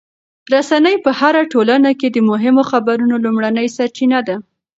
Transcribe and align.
رسنۍ 0.53 0.95
په 1.05 1.11
هره 1.19 1.41
ټولنه 1.53 1.89
کې 1.99 2.07
د 2.11 2.17
مهمو 2.29 2.63
خبرونو 2.71 3.15
لومړنۍ 3.25 3.67
سرچینه 3.77 4.19
ده. 4.27 4.35